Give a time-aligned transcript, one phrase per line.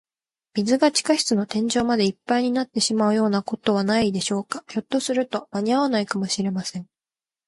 [0.55, 4.63] 水が地下室の天井までいっぱいになってしまうようなことはないでしょうか。
[4.67, 6.87] ひょっとすると、まにあわないかもしれません。